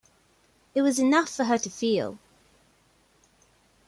[0.73, 2.17] It was enough for her to feel.